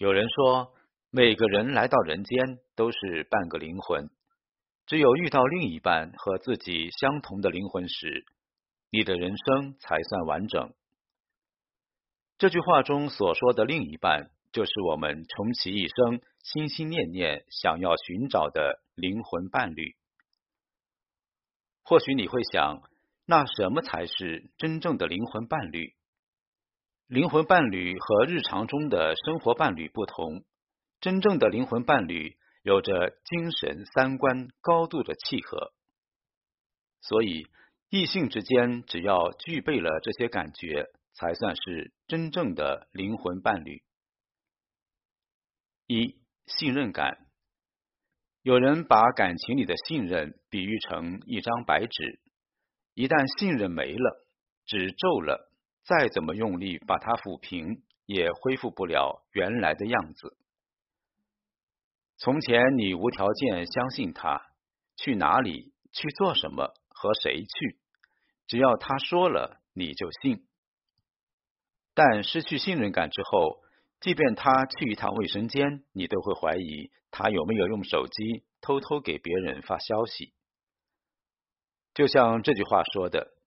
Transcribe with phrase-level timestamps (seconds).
[0.00, 0.72] 有人说，
[1.10, 4.08] 每个人来到人间都是半个灵魂，
[4.86, 8.24] 只有遇到另一半和自己相同的灵魂时，
[8.90, 10.72] 你的人生才算完整。
[12.38, 19.96] 这句话中所说的另一半，就是我们穷其一生心心念念想要寻找的灵魂伴侣。
[21.82, 22.80] 或许你会想，
[23.26, 25.92] 那什么才是真正的灵魂伴侣？
[27.10, 30.44] 灵魂伴侣和日常中的生活伴侣不同，
[31.00, 35.72] 真正的灵魂伴侣有着精神三观高度的契合，
[37.00, 37.48] 所以
[37.88, 43.82] 异性之间只要具备了这些感觉，才算是真正的灵魂伴侣。
[45.88, 46.14] 一、
[46.46, 47.26] 信任感。
[48.42, 52.20] 有人把感情里的信任比喻成一张白纸，
[52.94, 54.24] 一旦信任没了，
[54.64, 55.49] 纸皱了。
[55.82, 60.36] 再怎么用力把它抚平，也恢复不了原来的样子。
[62.16, 64.40] 从前你无条件相信他，
[64.96, 67.78] 去哪里去做什么和谁去，
[68.46, 70.46] 只要他说了你就信。
[71.94, 73.62] 但失去信任感之后，
[74.00, 80.32] 即便他去一趟卫生间，你都会怀疑他有没有用手机偷偷给别人发消息。
[81.94, 83.39] 就像这句话说的。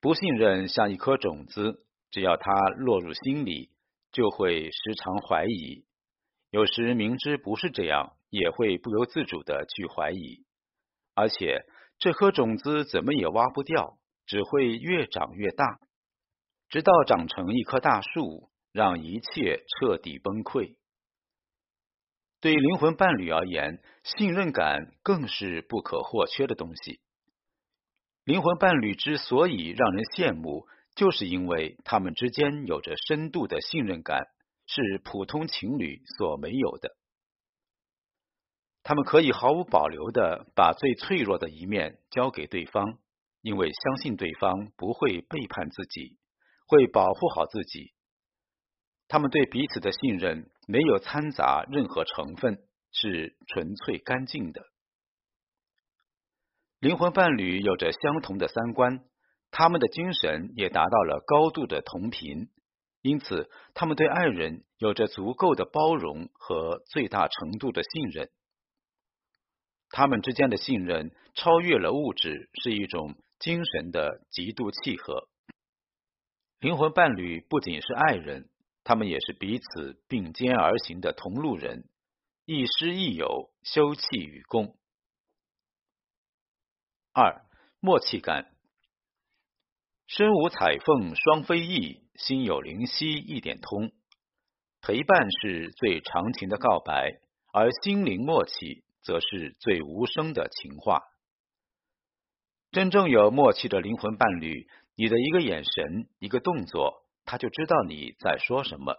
[0.00, 3.70] 不信任像一颗种子，只要它落入心里，
[4.12, 5.84] 就会时常怀疑。
[6.50, 10.44] 有时明知不是这样，也会不由自主的去怀疑。
[11.14, 11.64] 而且
[11.98, 15.80] 这颗种子怎么也挖不掉，只会越长越大，
[16.68, 20.76] 直到长成一棵大树，让一切彻底崩溃。
[22.40, 27.00] 对灵魂伴侣而言，信任感更是不可或缺的东西。
[28.26, 34.24] 灵魂伴侣之所以让人羡慕，就是因为他们之间有着深度的信任感，
[34.66, 36.96] 是普通情侣所没有的。
[38.82, 42.98] 他们可以毫无保留的把最脆弱的一面交给对方，
[43.42, 46.18] 因为相信对方不会背叛自己，
[46.66, 47.92] 会保护好自己。
[49.06, 52.58] 他们对彼此的信任没有掺杂任何成分，
[52.90, 54.64] 是纯粹干净的。
[56.78, 59.00] 灵魂伴侣有着相同的三观，
[59.50, 62.50] 他们的精神也达到了高度的同频，
[63.00, 68.28] 因此他们对爱人有着足够的包容和最大程度的信任。
[69.88, 75.28] 他们之间的信任超越了物质，是一种精神的极度契合。
[76.60, 78.50] 灵魂伴侣不仅是爱人，
[78.84, 81.88] 他们也是彼此并肩而行的同路人，
[82.44, 84.76] 亦师亦友，休戚与共。
[87.18, 87.46] 二
[87.80, 88.46] 默契感，
[90.06, 93.90] 身无彩凤双飞翼，心有灵犀一点通。
[94.82, 97.14] 陪伴是最长情的告白，
[97.54, 101.00] 而心灵默契则是最无声的情话。
[102.70, 108.92] 真正有默契的灵魂伴侣，你的一个眼神、一个动作，他就知道你在说什么；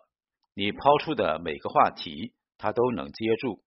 [0.55, 3.63] 你抛出的每个话题，他都能接住。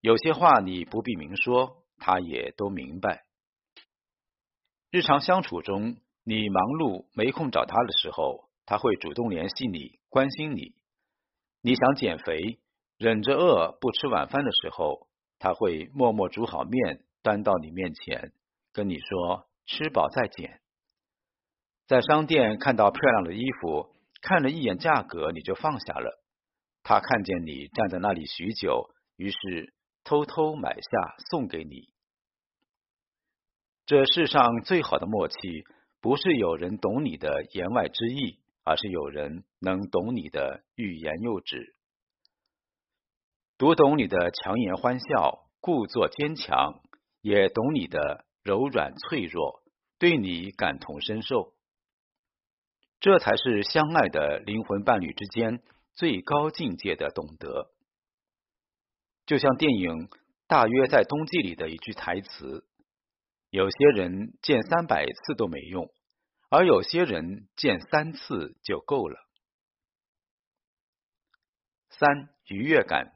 [0.00, 3.22] 有些话你不必明说，他也都明白。
[4.94, 10.72] 日常相处中，你忙碌没空找他的时候，他会主动联系你，关心你。
[11.62, 12.60] 你想减肥，
[12.96, 15.08] 忍着饿不吃晚饭的时候，
[15.40, 18.30] 他会默默煮好面端到你面前，
[18.72, 20.60] 跟你说吃饱再减。
[21.88, 26.22] 在商店看到漂亮的衣服，看了一眼价格你就放下了。
[26.84, 29.74] 他看见你站在那里许久，于是
[30.04, 31.88] 偷偷买下送给你。
[33.86, 35.36] 这世上最好的默契，
[36.00, 41.74] 不是有人懂你的言外之意，而是有人能懂你的欲言又止，
[43.58, 46.80] 读懂你的强颜欢笑，故作坚强，
[47.20, 49.62] 也懂你的柔软脆弱，
[49.98, 51.52] 对你感同身受。
[53.00, 55.60] 这才是相爱的灵魂伴侣之间
[55.92, 57.70] 最高境界的懂得。
[59.26, 60.08] 就像电影
[60.46, 62.64] 《大约在冬季》里的一句台词。
[63.54, 65.88] 有些人见三百次都没用，
[66.50, 69.16] 而有些人见三次就够了。
[71.90, 73.12] 三愉悦感。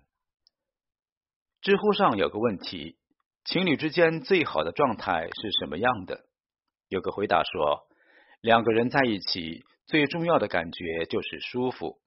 [1.60, 2.96] 知乎上有个问题：
[3.44, 6.24] 情侣之间最好的状态是什么样的？
[6.86, 7.88] 有个回答说，
[8.40, 11.98] 两个人在一起最重要的感觉就是舒服，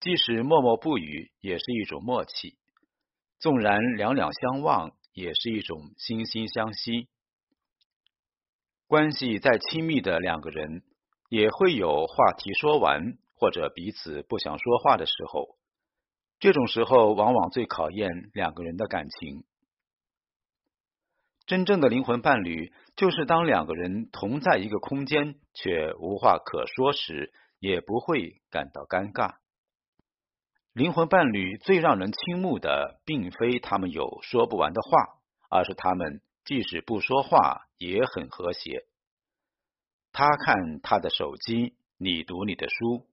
[0.00, 2.58] 即使默默不语也是一种默契，
[3.38, 7.08] 纵然两两相望也是一种惺惺相惜。
[8.88, 10.82] 关系再亲密的两个人，
[11.28, 15.58] 也会有话题说完或者彼此不想说话的时候。
[16.40, 19.44] 这种时候往往最考验两个人的感情。
[21.44, 29.34] 真正的灵魂伴侣，就是当两个人同在一个空间却无话可说时，也不会感到尴尬。
[30.72, 35.18] 灵魂伴侣最让人倾慕的，并非他们有说不完的话，
[35.50, 38.86] 而是他们即使不说话也很和谐。
[40.12, 43.06] 他看他的手机，你读你的书，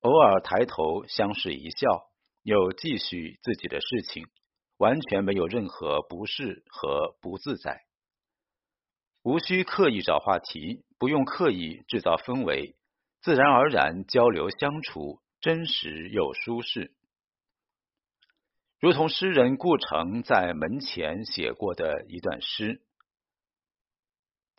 [0.00, 2.10] 偶尔抬头相视一笑，
[2.42, 4.26] 又继续自己的事情。
[4.76, 7.84] 完全没有任何不适和不自在，
[9.22, 12.76] 无需刻意找话题，不用刻意制造氛围，
[13.22, 16.92] 自然而然交流相处，真实又舒适。
[18.84, 22.82] 如同诗人顾城在门前写过的一段诗：“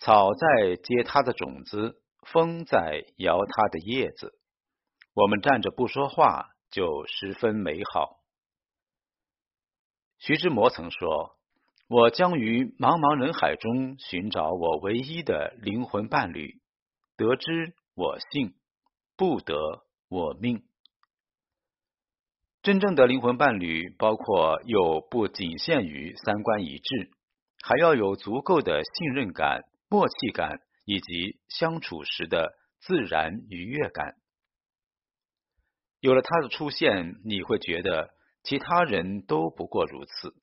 [0.02, 4.34] 草在结它的种子，风在摇它的叶子，
[5.14, 8.18] 我们站着不说话，就十分美好。”
[10.18, 11.38] 徐志摩曾说
[11.88, 16.60] ：“我将于茫茫人海中寻找我唯一的灵魂伴侣，
[17.16, 18.56] 得之我幸，
[19.16, 20.65] 不得我命。”
[22.66, 27.12] 真正的灵魂伴侣，包括又不仅限于三观一致，
[27.62, 34.16] 还要有足够的信任感、默契感以及相处时的自然愉悦感。
[36.00, 38.10] 有了他的出现，你会觉得。
[38.42, 40.36] 其他人都不过如此。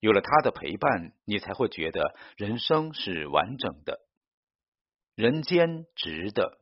[0.00, 4.00] 有了他的陪伴，你才会觉得人生是完整的，
[5.14, 6.61] 人间值得。